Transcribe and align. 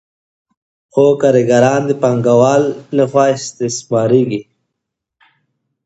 خو 0.93 1.05
کارګران 1.21 1.81
د 1.87 1.91
پانګوال 2.01 2.63
له 2.95 3.03
خوا 3.09 3.25
استثمارېږي 3.37 4.41